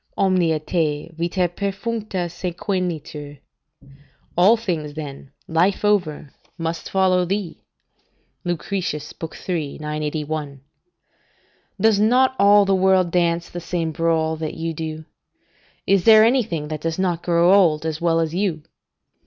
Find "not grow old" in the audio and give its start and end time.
16.97-17.85